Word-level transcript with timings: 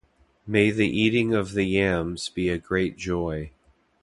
May 0.47 0.71
the 0.71 0.89
eating 0.89 1.35
of 1.35 1.51
the 1.51 1.63
yams 1.65 2.29
be 2.29 2.49
a 2.49 2.57
great 2.57 2.97
joy. 2.97 3.51